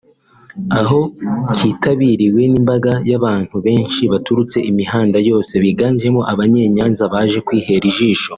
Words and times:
aho 0.79 0.99
kitabiriwe 1.57 2.41
n’imbaga 2.51 2.93
y’abantu 3.09 3.55
benshi 3.65 4.01
baturutse 4.11 4.57
imihanda 4.71 5.17
yose 5.29 5.53
bigajemo 5.63 6.21
Abanyenyanza 6.31 7.03
baje 7.13 7.39
kwihera 7.47 7.85
ijisho 7.91 8.29